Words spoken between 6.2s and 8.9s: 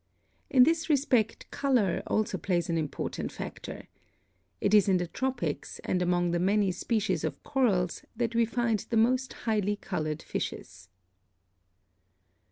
the many species of corals that we find